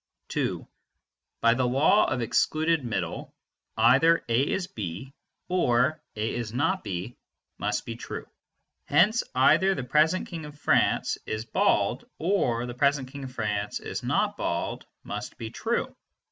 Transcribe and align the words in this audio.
(2) 0.29 0.67
By 1.41 1.53
the 1.53 1.67
law 1.67 2.05
of 2.07 2.17
the 2.17 2.25
excluded 2.25 2.83
middle, 2.83 3.35
either 3.77 4.23
"A 4.27 4.49
is 4.49 4.65
B" 4.65 5.13
or 5.47 6.01
"A 6.15 6.33
is 6.35 6.51
not 6.51 6.83
B" 6.83 7.15
must 7.59 7.85
be 7.85 7.95
true. 7.95 8.25
Hence 8.85 9.21
either 9.35 9.75
"the 9.75 9.83
present 9.83 10.27
King 10.27 10.43
of 10.45 10.57
France 10.57 11.19
is 11.27 11.45
bald" 11.45 12.09
or 12.17 12.65
"the 12.65 12.73
present 12.73 13.09
King 13.11 13.25
of 13.25 13.31
France 13.33 13.79
is 13.79 14.01
not 14.01 14.37
bald" 14.37 14.87
must 15.03 15.37
be 15.37 15.51
true. 15.51 15.95